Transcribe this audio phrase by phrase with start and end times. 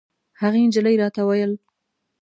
[0.41, 1.51] هغې نجلۍ راته ویل.